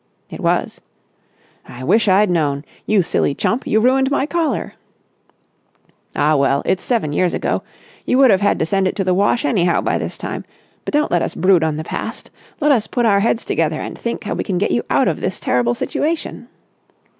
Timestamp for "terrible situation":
15.39-16.47